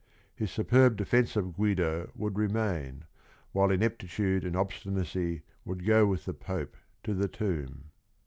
[0.33, 3.03] His sup£ih__defence of Guido would re main,
[3.51, 7.91] while ineptitude and obstinacy would go with the Pope to the tomb.